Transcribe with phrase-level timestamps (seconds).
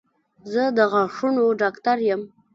[0.51, 2.21] زه د غاښونو ډاکټر یم